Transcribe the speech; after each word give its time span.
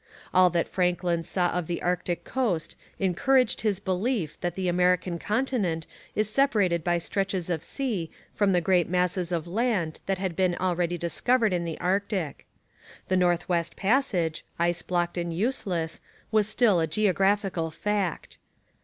All 0.33 0.49
that 0.49 0.67
Franklin 0.67 1.21
saw 1.21 1.51
of 1.51 1.67
the 1.67 1.83
Arctic 1.83 2.23
coast 2.23 2.75
encouraged 2.97 3.61
his 3.61 3.79
belief 3.79 4.35
that 4.41 4.55
the 4.55 4.67
American 4.67 5.19
continent 5.19 5.85
is 6.15 6.27
separated 6.27 6.83
by 6.83 6.97
stretches 6.97 7.51
of 7.51 7.61
sea 7.61 8.09
from 8.33 8.51
the 8.51 8.61
great 8.61 8.89
masses 8.89 9.31
of 9.31 9.45
land 9.45 10.01
that 10.07 10.17
had 10.17 10.35
been 10.35 10.55
already 10.55 10.97
discovered 10.97 11.53
in 11.53 11.65
the 11.65 11.79
Arctic. 11.79 12.47
The 13.09 13.17
North 13.17 13.47
West 13.47 13.75
Passage, 13.75 14.43
ice 14.57 14.81
blocked 14.81 15.19
and 15.19 15.31
useless, 15.31 15.99
was 16.31 16.47
still 16.49 16.79
a 16.79 16.87
geographical 16.87 17.69
fact. 17.69 18.39